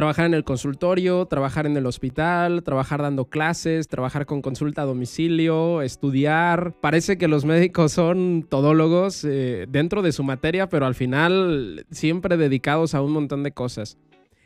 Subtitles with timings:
[0.00, 4.86] trabajar en el consultorio, trabajar en el hospital, trabajar dando clases, trabajar con consulta a
[4.86, 6.72] domicilio, estudiar.
[6.80, 12.38] Parece que los médicos son todólogos eh, dentro de su materia, pero al final siempre
[12.38, 13.98] dedicados a un montón de cosas.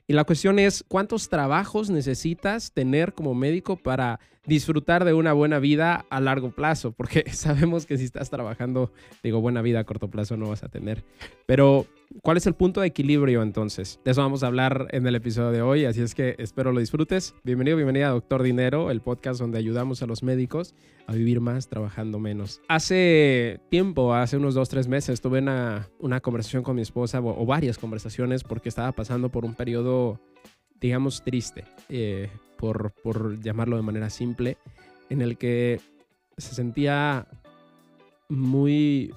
[0.09, 5.61] Y la cuestión es, ¿cuántos trabajos necesitas tener como médico para disfrutar de una buena
[5.61, 6.91] vida a largo plazo?
[6.91, 8.93] Porque sabemos que si estás trabajando,
[9.23, 11.05] digo, buena vida a corto plazo no vas a tener.
[11.47, 11.87] Pero
[12.23, 13.99] ¿Cuál es el punto de equilibrio entonces?
[14.05, 16.79] De eso vamos a hablar en el episodio de hoy, así es que espero lo
[16.79, 17.35] disfrutes.
[17.43, 20.75] Bienvenido, bienvenida a Doctor Dinero, el podcast donde ayudamos a los médicos
[21.09, 22.61] a vivir más trabajando menos.
[22.69, 27.47] Hace tiempo, hace unos dos, tres meses, tuve una, una conversación con mi esposa o,
[27.47, 30.21] varias conversaciones porque estaba pasando por un periodo,
[30.81, 34.57] digamos, triste, eh, por, por llamarlo de manera simple,
[35.11, 35.81] en el que
[36.37, 37.27] se sentía
[38.29, 39.13] muy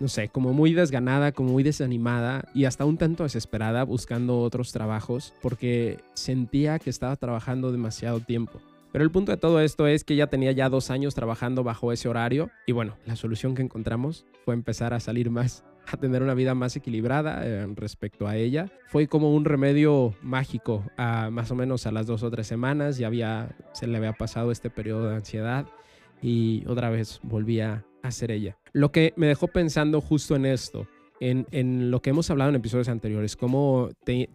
[0.00, 4.72] no sé, como muy desganada, como muy desanimada y hasta un tanto desesperada buscando otros
[4.72, 8.60] trabajos porque sentía que estaba trabajando demasiado tiempo.
[8.92, 11.92] Pero el punto de todo esto es que ya tenía ya dos años trabajando bajo
[11.92, 16.22] ese horario y bueno, la solución que encontramos fue empezar a salir más, a tener
[16.22, 18.72] una vida más equilibrada eh, respecto a ella.
[18.88, 23.06] Fue como un remedio mágico más o menos a las dos o tres semanas, ya
[23.06, 25.66] había, se le había pasado este periodo de ansiedad
[26.22, 28.56] y otra vez volvía a ser ella.
[28.72, 30.86] Lo que me dejó pensando justo en esto,
[31.20, 33.90] en, lo que hemos hablado en episodios anteriores, cómo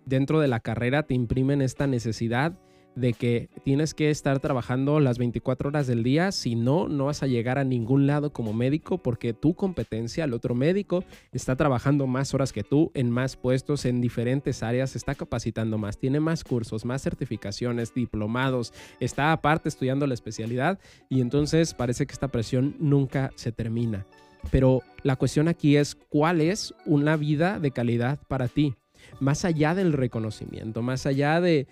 [0.05, 2.53] dentro de la carrera te imprimen esta necesidad
[2.95, 7.23] de que tienes que estar trabajando las 24 horas del día, si no, no vas
[7.23, 12.07] a llegar a ningún lado como médico porque tu competencia, el otro médico, está trabajando
[12.07, 16.43] más horas que tú en más puestos en diferentes áreas, está capacitando más, tiene más
[16.43, 20.79] cursos, más certificaciones, diplomados, está aparte estudiando la especialidad
[21.09, 24.05] y entonces parece que esta presión nunca se termina.
[24.51, 28.75] Pero la cuestión aquí es cuál es una vida de calidad para ti,
[29.19, 31.67] más allá del reconocimiento, más allá de,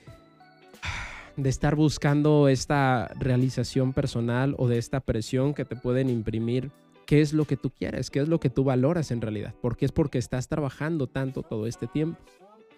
[1.35, 6.71] de estar buscando esta realización personal o de esta presión que te pueden imprimir.
[7.05, 8.09] ¿Qué es lo que tú quieres?
[8.09, 9.53] ¿Qué es lo que tú valoras en realidad?
[9.61, 12.19] Porque es porque estás trabajando tanto todo este tiempo.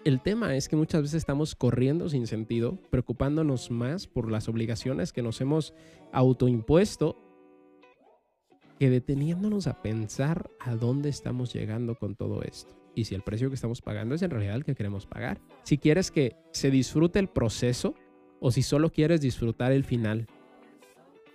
[0.03, 5.13] El tema es que muchas veces estamos corriendo sin sentido, preocupándonos más por las obligaciones
[5.13, 5.73] que nos hemos
[6.11, 7.17] autoimpuesto
[8.79, 13.49] que deteniéndonos a pensar a dónde estamos llegando con todo esto y si el precio
[13.49, 15.39] que estamos pagando es en realidad el que queremos pagar.
[15.63, 17.93] Si quieres que se disfrute el proceso
[18.45, 20.27] o si solo quieres disfrutar el final,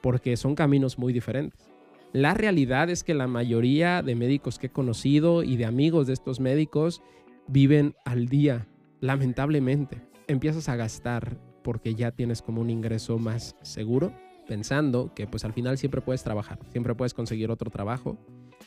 [0.01, 1.69] porque son caminos muy diferentes.
[2.13, 6.13] La realidad es que la mayoría de médicos que he conocido y de amigos de
[6.13, 7.03] estos médicos
[7.49, 8.69] viven al día,
[9.01, 10.01] lamentablemente.
[10.29, 14.13] Empiezas a gastar porque ya tienes como un ingreso más seguro
[14.47, 18.19] pensando que pues al final siempre puedes trabajar, siempre puedes conseguir otro trabajo,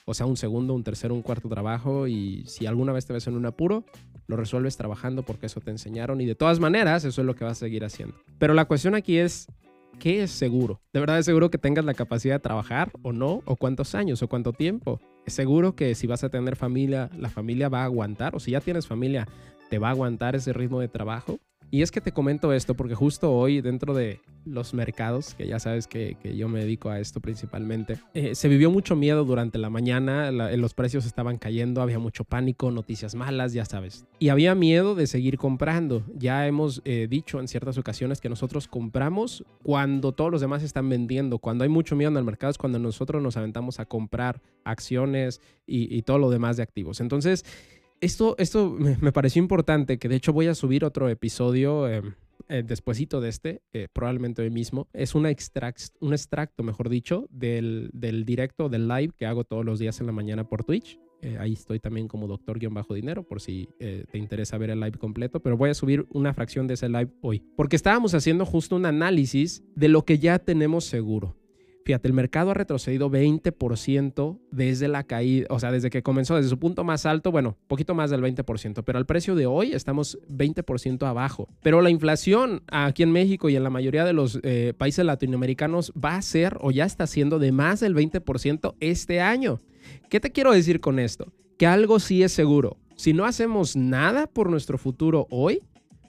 [0.06, 3.28] o sea, un segundo, un tercero, un cuarto trabajo y si alguna vez te ves
[3.28, 3.86] en un apuro,
[4.28, 7.46] lo resuelves trabajando porque eso te enseñaron y de todas maneras eso es lo que
[7.46, 8.16] vas a seguir haciendo.
[8.38, 9.48] Pero la cuestión aquí es,
[10.00, 10.82] ¿qué es seguro?
[10.92, 13.42] ¿De verdad es seguro que tengas la capacidad de trabajar o no?
[13.46, 15.00] ¿O cuántos años o cuánto tiempo?
[15.26, 18.36] ¿Es seguro que si vas a tener familia, la familia va a aguantar?
[18.36, 19.28] ¿O si ya tienes familia,
[19.70, 21.40] te va a aguantar ese ritmo de trabajo?
[21.74, 25.58] Y es que te comento esto porque justo hoy dentro de los mercados, que ya
[25.58, 29.72] sabes que, yo me dedico a esto principalmente, eh, se vivió mucho miedo durante la
[29.72, 34.06] mañana, los precios estaban cayendo, había mucho pánico, noticias malas, ya sabes.
[34.20, 36.04] Y había miedo de seguir comprando.
[36.16, 40.88] Ya hemos eh, dicho en ciertas ocasiones que nosotros compramos cuando todos los demás están
[40.90, 41.40] vendiendo.
[41.40, 45.42] Cuando hay mucho miedo en el mercado es cuando nosotros nos aventamos a comprar acciones
[45.66, 47.02] y, y todo lo demás de activos.
[47.02, 47.44] Entonces,
[48.04, 52.02] esto, esto me, pareció importante, que de hecho voy a subir otro episodio eh,
[52.50, 53.62] eh despuesito de este,
[53.94, 54.88] probablemente hoy mismo.
[54.94, 59.80] Es un, un extracto, mejor dicho, del, del, directo, del live que hago todos los
[59.80, 61.00] días en la mañana por Twitch.
[61.24, 65.40] Eh, ahí estoy también como doctor-dinero por si eh, te interesa ver el live completo,
[65.40, 67.42] pero voy a subir una fracción de ese live hoy.
[67.56, 71.38] Porque estábamos haciendo justo un análisis de lo que ya tenemos seguro.
[71.86, 76.50] Fíjate, el mercado ha retrocedido 20% desde la caída, o sea, desde que comenzó, desde
[76.50, 80.18] su punto más alto, bueno, poquito más del 20%, pero al precio de hoy estamos
[80.30, 81.50] 20% abajo.
[81.62, 85.92] Pero la inflación aquí en México y en la mayoría de los eh, países latinoamericanos
[85.94, 89.60] va a ser o ya está siendo de más del 20% este año.
[90.10, 91.34] ¿Qué te quiero decir con esto?
[91.58, 92.78] Que algo sí es seguro.
[92.96, 95.60] Si no hacemos nada por nuestro futuro hoy,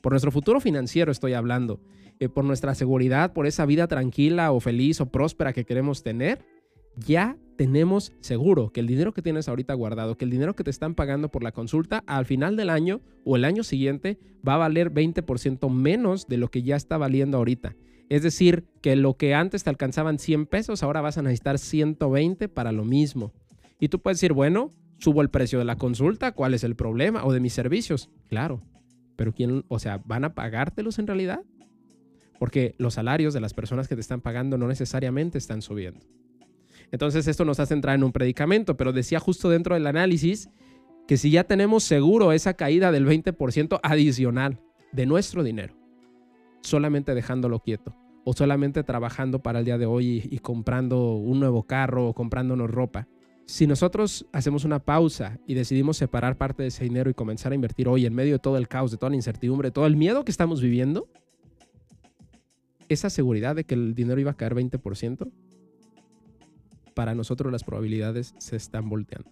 [0.02, 1.80] por nuestro futuro financiero estoy hablando,
[2.20, 6.44] eh, por nuestra seguridad, por esa vida tranquila o feliz o próspera que queremos tener,
[6.96, 10.70] ya tenemos seguro que el dinero que tienes ahorita guardado, que el dinero que te
[10.70, 14.58] están pagando por la consulta, al final del año o el año siguiente va a
[14.58, 17.76] valer 20% menos de lo que ya está valiendo ahorita.
[18.08, 22.48] Es decir, que lo que antes te alcanzaban 100 pesos, ahora vas a necesitar 120
[22.48, 23.32] para lo mismo.
[23.80, 27.24] Y tú puedes decir, bueno, subo el precio de la consulta, ¿cuál es el problema?
[27.24, 28.10] O de mis servicios.
[28.28, 28.60] Claro,
[29.16, 31.42] Pero quién, o sea, ¿van a pagártelos en realidad?
[32.38, 36.00] Porque los salarios de las personas que te están pagando no necesariamente están subiendo.
[36.90, 40.48] Entonces esto nos hace entrar en un predicamento, pero decía justo dentro del análisis
[41.06, 44.60] que si ya tenemos seguro esa caída del 20% adicional
[44.92, 45.74] de nuestro dinero,
[46.62, 47.94] solamente dejándolo quieto
[48.24, 52.70] o solamente trabajando para el día de hoy y, comprando un nuevo carro o comprándonos
[52.70, 53.06] ropa.
[53.44, 57.54] Si nosotros hacemos una pausa y decidimos separar parte de ese dinero y comenzar a
[57.54, 59.96] invertir hoy en medio de todo el caos, de toda la incertidumbre, de todo el
[59.96, 61.08] miedo que estamos viviendo,
[62.88, 65.30] esa seguridad de que el dinero iba a caer 20%,
[66.94, 69.30] para nosotros las probabilidades se están volteando.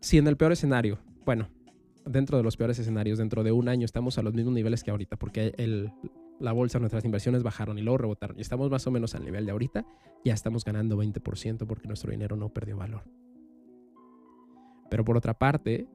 [0.00, 1.48] Si en el peor escenario, bueno,
[2.04, 4.90] dentro de los peores escenarios, dentro de un año estamos a los mismos niveles que
[4.90, 5.92] ahorita, porque el,
[6.38, 8.38] la bolsa, nuestras inversiones bajaron y luego rebotaron.
[8.38, 9.86] Y estamos más o menos al nivel de ahorita,
[10.24, 13.04] ya estamos ganando 20% porque nuestro dinero no perdió valor.
[14.90, 15.86] Pero por otra parte,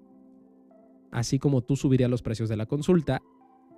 [1.11, 3.21] así como tú subirías los precios de la consulta,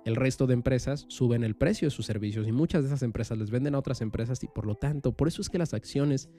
[0.08, 3.36] el resto de empresas suben el precio de sus servicios y muchas de esas empresas
[3.36, 6.30] les venden a otras empresas y por lo tanto, por eso es que las acciones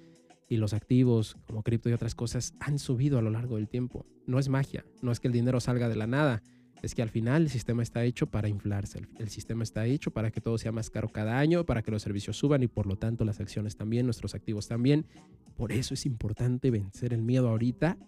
[0.48, 4.08] y los activos como cripto y otras cosas han subido a lo largo del tiempo.
[4.26, 6.42] No es magia, no es que el dinero salga de la nada,
[6.82, 10.32] es que al final el sistema está hecho para inflarse, el, sistema está hecho para
[10.32, 12.96] que todo sea más caro cada año, para que los servicios suban y por lo
[12.96, 15.06] tanto las acciones también, nuestros activos también.
[15.56, 18.00] Por eso es importante vencer el miedo ahorita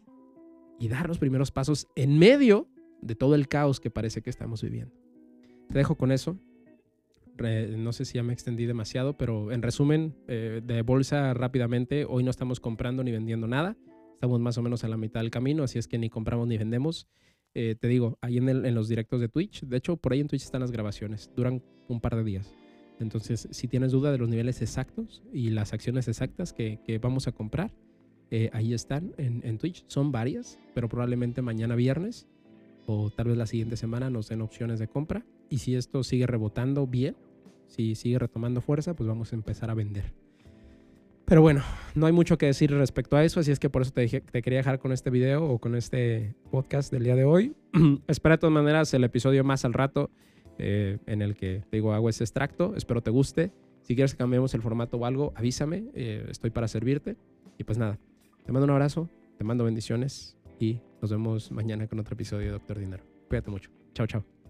[0.80, 2.68] y dar los primeros pasos en medio
[3.00, 5.01] de todo el caos que parece que estamos viviendo.
[5.72, 6.38] Te dejo con eso
[7.78, 12.24] no sé si ya me extendí demasiado, pero en resumen, eh, de bolsa rápidamente, hoy
[12.24, 13.78] no estamos comprando ni vendiendo nada.
[14.14, 16.58] Estamos más o menos a la mitad del camino, así es que ni compramos ni
[16.58, 17.08] vendemos.
[17.54, 20.28] Eh, te digo, ahí en, en los directos de Twitch, de hecho, por ahí en
[20.28, 22.54] Twitch están las grabaciones, duran un par de días.
[23.00, 27.28] Entonces, si tienes duda de los niveles exactos y las acciones exactas que, que vamos
[27.28, 27.74] a comprar,
[28.30, 29.84] eh, ahí están en, en, Twitch.
[29.88, 32.28] Son varias, pero probablemente mañana viernes
[32.86, 35.26] o tal vez la siguiente semana nos den opciones de compra.
[35.52, 37.16] Y si esto sigue rebotando bien,
[37.68, 40.14] si sigue retomando fuerza, pues vamos a empezar a vender.
[41.26, 41.62] Pero bueno,
[41.94, 44.42] no hay mucho que decir respecto a eso, así es que por eso te, te
[44.42, 47.54] quería dejar con este video o con este podcast del día de hoy.
[48.08, 50.10] Espera de todas maneras el episodio más al rato
[50.58, 52.74] eh, en el que digo hago ese extracto.
[52.76, 53.52] Espero te guste.
[53.82, 55.86] Si quieres que cambiemos el formato o algo, avísame.
[55.94, 57.18] Eh, estoy para servirte.
[57.58, 58.00] Y pues nada,
[58.46, 62.52] te mando un abrazo, te mando bendiciones y nos vemos mañana con otro episodio de
[62.54, 63.04] Doctor Dinero.
[63.28, 63.70] Cuídate mucho.
[63.94, 64.41] Chao, chao.